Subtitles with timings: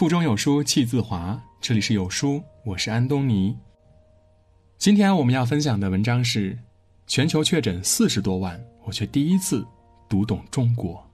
[0.00, 1.38] 腹中有书气自华。
[1.60, 3.54] 这里是有书，我是安东尼。
[4.78, 6.58] 今天我们要分享的文章是：
[7.06, 9.62] 全球确诊四十多万，我却第一次
[10.08, 11.06] 读懂中国。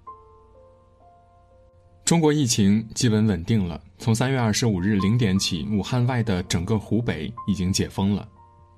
[2.05, 3.83] 中国疫情基本稳定了。
[3.99, 8.29] 从三月二十五日零点起，武汉外的整个湖北已经解封了。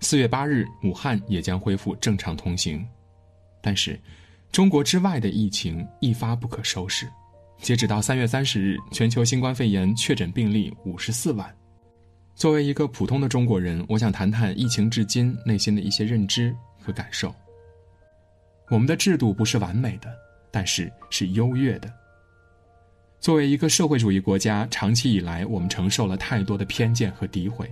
[0.01, 2.83] 四月八日，武汉也将恢复正常通行。
[3.61, 4.01] 但是，
[4.51, 7.07] 中国之外的疫情一发不可收拾。
[7.61, 11.55] 截止到三月三十日，全球新冠肺炎确诊病例五十四万。
[12.35, 17.35] 作为一个普通的中国人，我想谈谈疫情至今内心的一些认知和感受。
[18.71, 20.09] 我们的制度不是完美的，
[20.51, 21.93] 但是是优越的。
[23.19, 27.69] 作为一个社会主义国家，长期以来我们承受了太多的偏见和诋毁，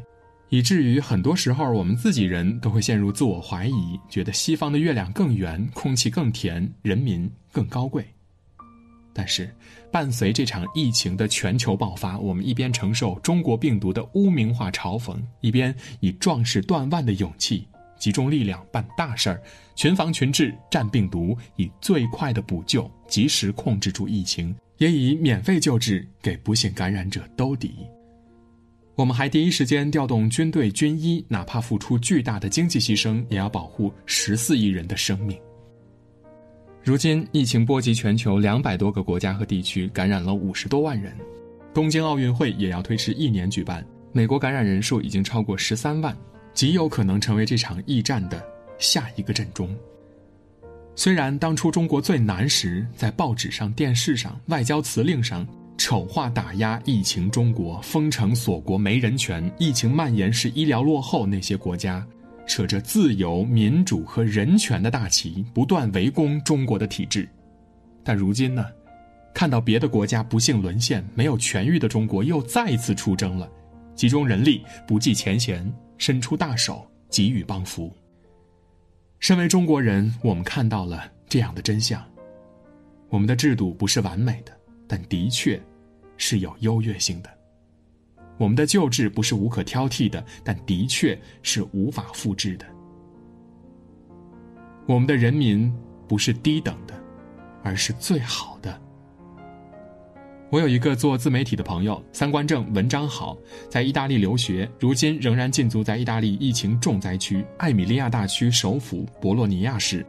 [0.49, 8.05] 以至于很多时候我们自己人都会陷入自我怀疑，觉得西方的月亮更圆，空气更甜，人民更高贵。
[9.19, 9.51] 但是，
[9.91, 17.67] 伴随这场疫情的全球爆发，我们一边承受中国病毒的污名化嘲讽，一边以壮士断腕的勇气
[17.99, 19.43] 集中力量办大事儿，
[19.75, 24.55] 群防群治战病毒，以最快的补救及时控制住疫情。
[24.77, 27.77] 也以免费救治给不幸感染者兜底。
[28.95, 35.39] 我们还第一时间调动军队军医，哪怕付出巨大的经济牺牲，也要保护十四亿人的生命。
[36.87, 41.13] 如今疫情波及全球两百多个国家和地区，感染了五十多万人。
[41.75, 46.17] 东京奥运会也要推迟一年举办，美国感染人数已经超过十三万，
[46.55, 48.41] 极有可能成为这场疫战的
[48.79, 49.69] 下一个阵中。
[50.95, 55.45] 虽然当初中国最难时，在报纸上、电视上、外交辞令上
[55.77, 62.07] 丑化打压疫情，中国封城锁国没人权，疫情蔓延是医疗落后，那些国家
[62.47, 67.29] 扯着自由、民主和人权的大旗，不断围攻中国的体制。
[68.05, 68.65] 但如今呢，
[69.35, 73.51] 看到别的国家不幸沦陷，没有痊愈的中国又再次出征了，
[73.95, 77.93] 集中人力，不计前嫌，伸出大手给予帮扶。
[79.19, 82.03] 身为中国人，我们看到了这样的真相：
[83.09, 84.53] 我们的制度不是完美的，
[84.87, 85.61] 但的确
[86.17, 87.31] 是有优越性的；
[88.39, 92.67] 我们的旧制不是无可挑剔的，但的确是无法复制的；
[94.87, 95.73] 我们的人民
[96.07, 96.95] 不是低等的，
[97.63, 98.81] 而是最好的。
[100.49, 103.37] 我有一个做自媒体的朋友，三观正，文章好，
[103.69, 110.07] 在意大利留学，如今仍然禁足在意大利疫情重灾区艾米利亚大区首府博洛尼亚市。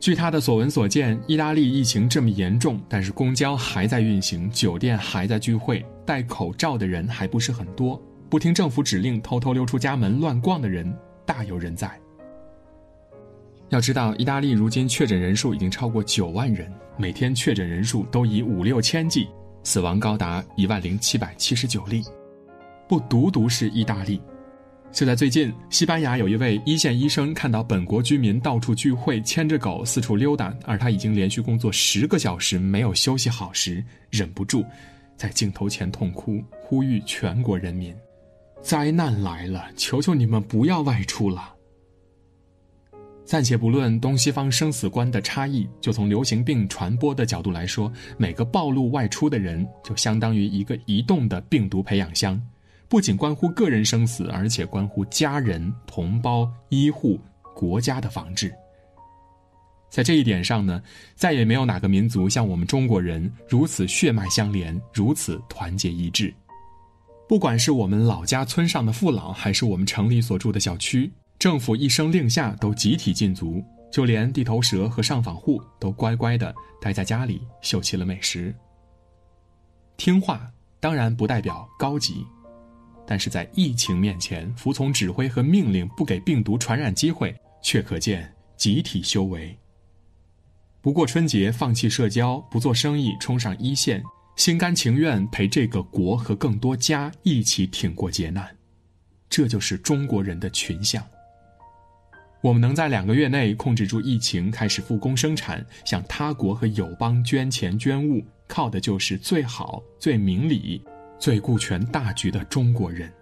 [0.00, 8.00] 据他的所闻所见，意大利疫情这么严重，但是公交还在运行，酒店还在聚会，戴口罩的人还不是很多，
[8.30, 11.90] 不听政府指令偷偷溜出家门乱逛的人大有人在。
[13.70, 19.28] 要知道，意大利如今确诊人数已经超过九万人，每天确诊人数都以五六千计。
[19.64, 22.02] 死亡高达一万零七百七十九例，
[22.88, 24.22] 不独独是意大利。
[24.90, 34.64] 就在最近，西班牙有一位一线医生看到本国居民到处聚会，牵着狗四处溜达，而他已经连续工作十个小时没有休息好时，忍不住
[35.16, 37.94] 在镜头前痛哭，呼吁全国人民：
[38.60, 41.54] 灾难来了，求求你们不要外出了。
[43.24, 52.40] 暂且不论东西方生死观的差异，就从流行病传播的角度来说，每个暴露外出的人就相当于一个移动的病毒培养箱，
[52.88, 57.20] 不仅关乎个人生死，而且关乎家人、同胞、医护、
[57.54, 58.52] 国家的防治。
[59.90, 60.82] 在这一点上呢，
[61.14, 66.32] 再也没有哪个民族像我们中国人如此血脉相连，如此团结一致。
[67.28, 71.10] 不管是我们老家村上的父老，还是我们城里所住的小区。
[71.38, 73.62] 政府一声令下，都集体禁足，
[73.92, 78.54] 就连地头蛇和上访户都乖乖的待在家里，秀起了美食。
[79.96, 80.50] 听话
[80.80, 82.26] 当然不代表高级，
[83.10, 89.56] 但是在疫情面前，服从指挥和命令，不给病毒传染机会，却可见集体修为。
[90.82, 94.02] 不过春节，放弃社交，不做生意，冲上一线，
[94.36, 98.54] 心甘情愿陪这个国和更多家一起挺过劫难，
[99.30, 101.02] 这就是中国人的群像。
[102.42, 110.82] 我们能在两个月内控制住疫情，开始复工生产，向他国和友邦捐钱捐物，靠的就是最好、最明理、
[111.18, 113.12] 最顾全大局的中国人。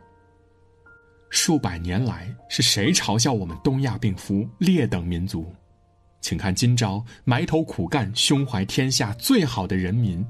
[1.31, 5.53] 数百年来，是谁嘲笑我们东亚病夫、劣等民族？
[6.21, 10.25] 请看今朝，埋头苦干、胸怀天下最好的人民，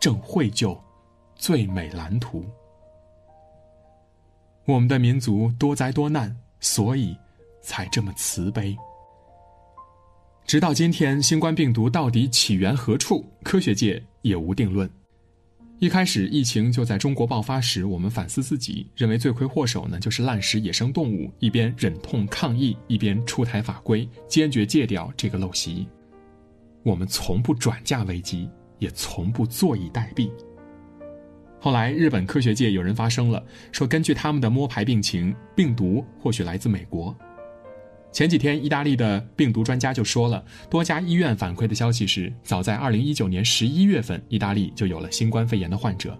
[0.00, 0.78] 正绘就
[1.34, 2.44] 最美蓝图。
[4.64, 7.16] 我们的民族多灾多难，所以。
[7.68, 8.76] 才这么慈悲。
[10.46, 14.88] 直到今天，新冠病毒到底起源何处，科学界也无定论。
[15.78, 25.86] 一开始疫情就在中国爆发时，我们反思自己，认为罪魁祸首呢就是滥食野生动物，一边忍痛抗议，一边出台法规，坚决戒掉这个陋习。
[26.82, 30.30] 我们从不转嫁危机，也从不坐以待毙。
[31.60, 37.14] 后来，日本科学界有人发声了，说根据他们的摸排病情，病毒或许来自美国。
[38.16, 46.18] 前几天，意大利的病毒专家就说了，多家医院反馈的消息是，早在2019年11月份，意大利就有了新冠肺炎的患者。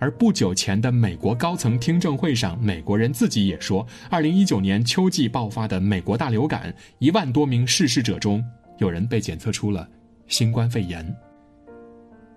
[0.00, 8.44] 而不久前的美国高层听证会上，美国人自己也说，2019年秋季爆发的美国大流感，一万多名逝世者中，
[8.78, 9.88] 有人被检测出了
[10.26, 11.06] 新冠肺炎。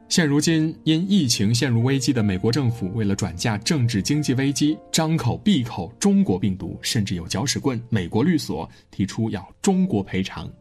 [0.10, 10.52] 现如今，因疫情陷入危机的美国政府，为了转嫁政治经济危机，张口闭口“中国病毒”，甚至有搅屎棍美国律所提出要中国赔偿。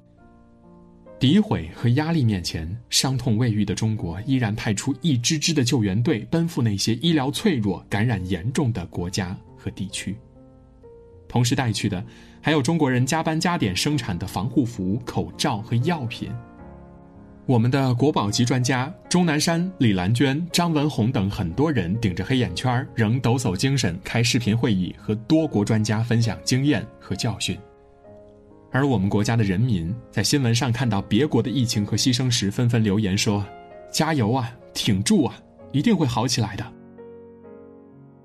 [1.19, 10.15] 诋毁和压力面前，伤痛未愈的中国依然派出一支支的救援队，奔赴那些医疗脆弱、感染严重的国家和地区。
[11.27, 12.05] 同时带去的，
[12.43, 16.31] 还有中国人加班加点生产的防护服、口罩和药品。
[17.49, 27.59] 我们的国宝级专家钟南山、李兰娟、张文宏等很多人顶着黑眼圈，仍抖擞精神开视频会议，和多国专家分享经验和教训。
[28.71, 33.43] 而我们国家的人民在新闻上看到别国的疫情和牺牲时，纷纷留言说
[33.91, 35.35] ：“加油啊，挺住啊，
[35.73, 36.73] 一定会好起来的。”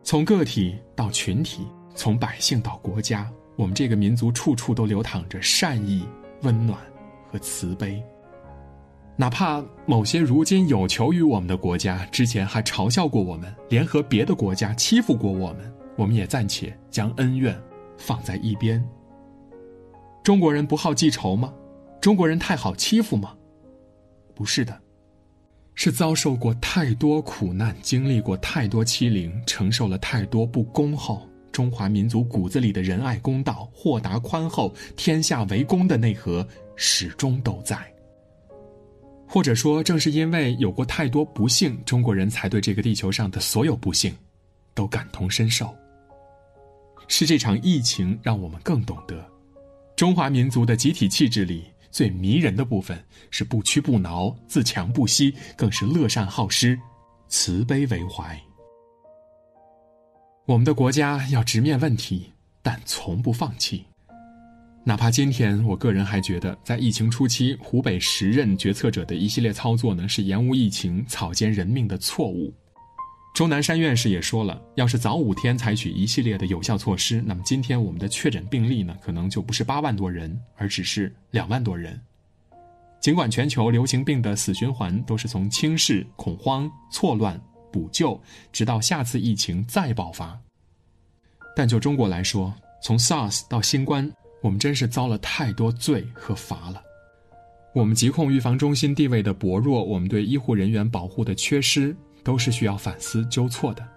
[0.04, 1.66] 从个体到群体，
[1.96, 6.06] 从百姓到国家，我们这个民族处处都流淌着善意、
[6.42, 6.78] 温暖
[7.31, 8.04] 和慈悲。
[9.15, 17.56] 哪怕某些如今有求于我们的国家，之前还嘲笑过我们，联合别的国家欺负过我们，我们也暂且将恩怨
[17.98, 18.83] 放在一边。
[20.24, 21.54] 中国人不好记仇吗？
[22.01, 23.36] 中国人太好欺负吗？
[24.33, 24.81] 不是的，
[25.75, 36.45] 是遭受过太多苦难，经历过太多欺凌，承受了太多不公后，中华民族骨子里的仁爱公道、豁达宽厚、天下为公的内核
[36.75, 37.93] 始终都在。
[39.33, 44.15] 或者说，正是因为有过太多不幸，中国人才对这个地球上的所有不幸，
[44.75, 45.75] 都感同身受。
[47.07, 49.27] 是这场疫情让我们更懂得，
[49.95, 56.79] 中华民族的集体气质里最迷人的部分是不屈不挠、自强不息，更是乐善好施、
[57.27, 58.39] 慈悲为怀。
[60.45, 62.31] 我们的国家要直面问题，
[62.62, 63.83] 但从不放弃。
[64.85, 72.53] 哪怕今天，我个人还觉得，在疫情初期，湖北时任决策者的一系列操作呢，是延误疫情、草菅人命的错误。
[73.33, 81.97] 钟南山院士也说了，要是早五天采取一系列的有效措施，那么今天我们的确诊病例呢，可能就不是八万多人，而只是两万多人。
[83.00, 87.41] 尽管全球流行病的死循环都是从轻视、恐慌、错乱、
[87.71, 88.21] 补救，
[88.51, 90.38] 直到下次疫情再爆发，
[91.56, 94.12] 但就中国来说，从 SARS 到新冠。
[94.44, 96.84] 我们真是遭了太多罪和罚了。
[97.74, 101.95] 我们疾控预防中心地位的薄弱，我们对医护人员保护的缺失，
[102.25, 103.88] 都是需要反思纠错的。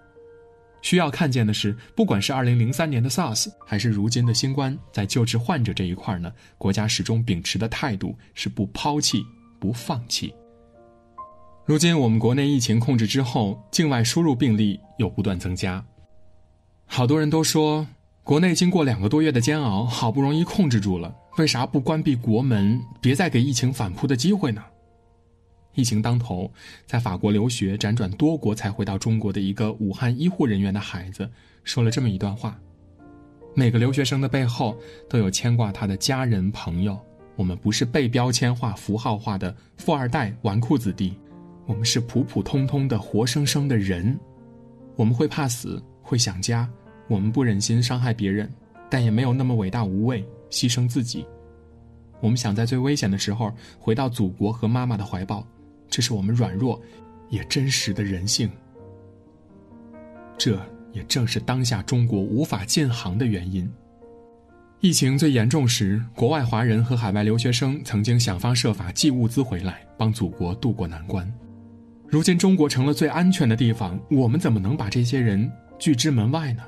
[0.83, 9.27] 需要看见的是，不管是2003年的 SARS，还是如今的新冠，在救治患者这一块呢，国家始终秉持的态度是不抛弃、
[9.59, 10.33] 不放弃。
[11.65, 15.85] 如今我们国内疫情控制之后，境外输入病例又不断增加，
[16.87, 17.85] 好多人都说。
[18.27, 24.65] 国内经过两个多月的煎熬，好不容易控制住了，为啥不关闭国门，别再给疫情反扑的机会呢？
[25.77, 26.51] 疫情当头，
[26.87, 31.31] 在法国留学、辗转多国才回到中国的一个武汉医护人员的孩子，
[31.63, 32.59] 说了这么一段话：
[33.55, 34.77] 每个留学生的背后
[35.09, 36.99] 都有牵挂他的家人朋友。
[37.37, 41.17] 我们不是被标签化、符号化的富二代、纨绔子弟，
[41.65, 44.19] 我们是普普通通的活生生的人。
[44.97, 46.69] 我们会怕死，会想家。
[47.09, 48.53] 我们不忍心伤害别人，
[48.91, 51.25] 但也没有那么伟大无畏，牺牲自己。
[52.21, 55.47] 我们想在最危险的时候回到祖国和妈妈的怀抱，
[55.89, 56.81] 这是我们软弱，
[57.29, 58.51] 也真实的人性。
[60.39, 60.61] 这
[60.93, 63.71] 也正是当下中国无法建行的原因。
[64.81, 71.31] 疫情最严重时，国外华人和海外留学生曾经想方设法寄物资回来，帮祖国渡过难关。
[72.07, 76.63] 如今中国成了最安全的地方，我们怎么能把这些人拒之门外呢？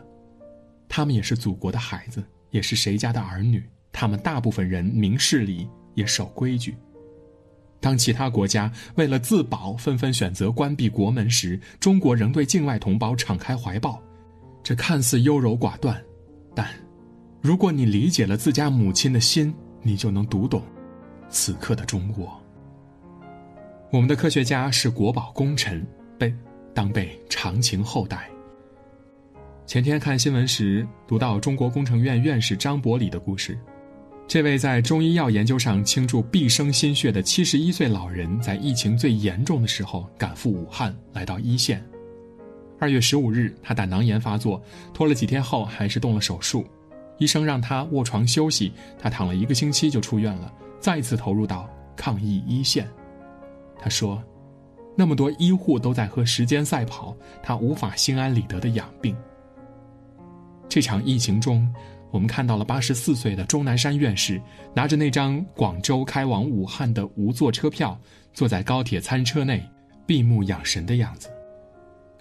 [0.89, 3.63] 他们也是祖国的孩子，也是谁家的儿女。
[3.93, 6.77] 他们大部分人明事理，也守规矩。
[7.81, 14.03] 当其他国家为了自保纷纷选择关闭国门时，中国仍对境外同胞敞开怀抱。
[14.63, 16.03] 这看似优柔寡断，
[16.55, 16.69] 但
[17.41, 20.63] 如果你理解了自家母亲的心，你就能读懂
[21.29, 22.41] 此刻的中国。
[23.93, 25.87] 我们的科学家是国宝功臣，
[26.19, 26.35] 被。
[26.75, 28.31] 当被长情厚待。
[29.69, 33.55] 前天看新闻时读到中国工程院院士张伯礼的故事，
[34.27, 41.85] 这位在中医药研究上倾注毕生心血的七十一岁老人，在疫情最严重的时候赶赴武汉，来到一线。
[42.81, 44.59] 二月十五日，他胆囊炎发作，
[44.95, 46.65] 拖了几天后还是动了手术，
[47.19, 52.89] 医生让他卧床休息，他躺了一个星期就出院了，再次投入到抗疫一线。
[53.79, 54.25] 他说
[54.97, 59.15] ：“那么多医护都在和时间赛跑，他无法心安理得的养病。”
[60.69, 61.67] 这场疫情中，
[62.11, 64.41] 我们看到了八十四岁的钟南山院士
[64.75, 67.99] 拿着那张广州开往武汉的无座车票，
[68.33, 69.67] 坐在高铁餐车内
[70.07, 71.29] 闭目养神的样子。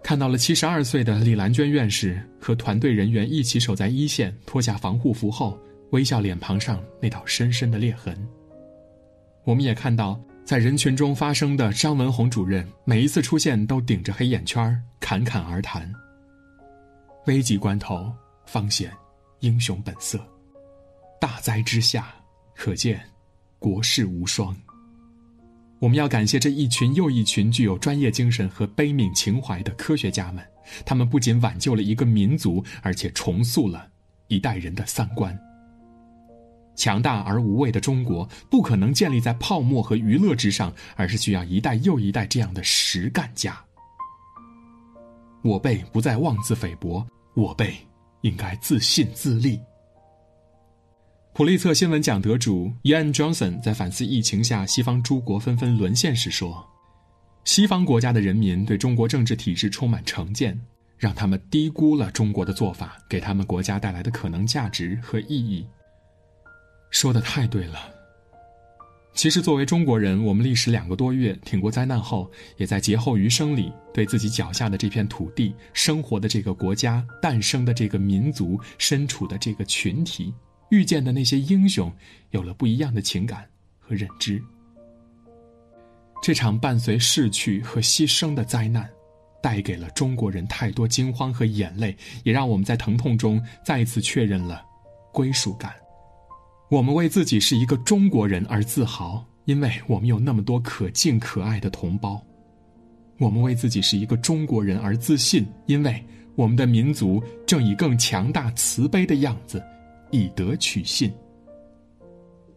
[0.04, 5.60] 看到了七十二岁的李兰娟院士和团队人员一起守在一线，脱下防护服后，
[5.92, 8.16] 微笑脸庞上那道深深的裂痕。
[9.44, 15.92] 我们也看到在人群中发生的张文宏主任，每一次出现都顶着黑眼圈，侃侃而谈。
[17.25, 18.10] 危急关头
[18.48, 18.92] 方显
[19.42, 20.20] 英雄本色，
[21.22, 22.08] 大灾之下，
[22.56, 23.00] 可见
[23.60, 24.56] 国士无双。
[25.80, 30.44] 我们要感谢这一群又一群具有专业精神和悲悯情怀的科学家们，
[30.86, 33.88] 他们不仅挽救了一个民族，而且重塑了
[34.27, 35.38] 一代人的三观。
[36.75, 43.60] 强大而无畏的中国，不可能建立在泡沫和娱乐之上，而是需要一代又一代这样的实干家。
[45.44, 47.75] 我辈不再妄自菲薄，我辈
[48.27, 49.60] 应该自信自立。
[51.34, 56.67] 普利策新闻奖得主 Ian Johnson 在反思疫情下西方诸国纷纷沦陷时说
[57.46, 60.60] ：“西方国家的人民对中国政治体制充满成见，
[60.98, 65.65] 让他们低估了中国的做法给他们国家带来的可能价值和意义。”
[66.91, 67.97] 说的太对了。
[69.17, 80.31] 其实，作为中国人，我们历时两个多月挺过灾难后，也在劫后余生里对自己脚下的这片土地、生活的这个国家、诞生的这个民族、身处的这个群体。
[80.69, 81.91] 遇见的那些英雄，
[82.29, 83.43] 有了不一样的情感
[83.79, 84.39] 和认知。
[86.21, 88.88] 这场伴随逝去和牺牲的灾难，
[89.41, 94.63] 带给了中国人太多惊慌和眼泪，也让我们在疼痛中再一次确认了
[95.12, 95.74] 归属感。
[96.69, 102.21] 我们为自己是一个中国人而自豪，因为我们有那么多可敬可爱的同胞；
[103.19, 106.03] 我们为自己是一个中国人而自信，因为
[106.36, 109.63] 我们的民族正以更强大、慈悲的样子。
[110.09, 111.12] 以德取信。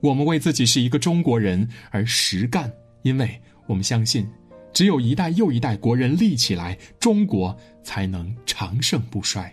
[0.00, 4.24] 我们为自己是一个中国人而实干，因为我们相信，
[4.72, 9.52] 只有一代又一代国人立起来，中国才能长盛不衰。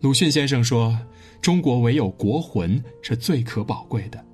[0.00, 0.96] 鲁迅先生说
[1.40, 4.24] ：“中国唯有国魂是最可宝贵的，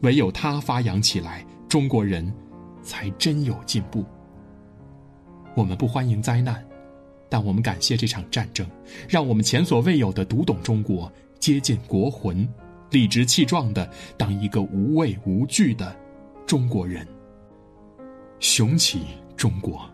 [0.00, 2.32] 唯有它发扬起来，中国人
[2.82, 4.04] 才真有进步。”
[5.54, 6.64] 我们不欢迎灾难。
[7.26, 8.64] 但我们感谢这场战争，
[9.08, 12.48] 让我们前所未有的读懂中国，接近国魂，
[12.90, 15.96] 理直气壮的当一个无畏无惧的
[16.46, 17.04] 中国人。
[18.38, 19.00] 雄起
[19.36, 19.84] 中国，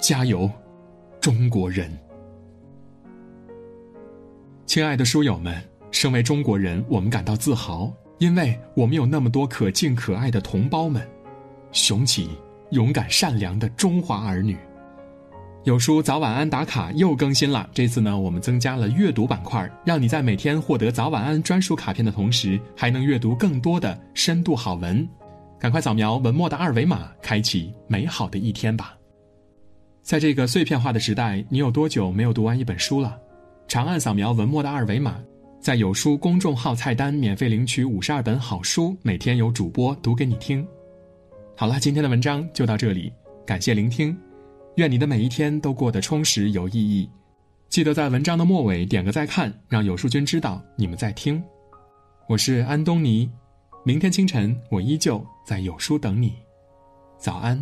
[0.00, 0.50] 加油，
[1.20, 1.96] 中国人！
[4.64, 5.62] 亲爱的书友们，
[5.98, 11.08] 身为中国人，我们感到自豪，因为我们有那么多可敬可爱的同胞们，
[11.72, 12.28] 雄起，
[12.72, 14.58] 勇敢善良的中华儿女。
[15.64, 25.08] 有书早晚安打卡又更新了，这次呢，我们增加了阅读板块，让你在每天获得早晚安专属卡片的同时，还能阅读更多的深度好文。
[25.58, 28.94] 赶快扫描文末的二维码，开启美好的一天吧。
[30.02, 33.18] 在这个碎片化的时代，你有多久没有读完一本书了？
[33.66, 35.16] 长按扫描文末的二维码，
[35.66, 40.64] 在有书公众号菜单免费领取五十二本好书，每天有主播读给你听。
[41.56, 43.12] 好了，今天的文章就到这里，
[43.44, 44.16] 感谢聆听。
[44.76, 47.10] 愿你的每一天都过得充实有意义，
[47.68, 51.42] 记得在文章的末尾点个再看，让有书君知道你们在听。
[52.28, 53.28] 我是安东尼，
[53.84, 56.32] 明天清晨我依旧在有书等你，
[57.18, 57.60] 早安。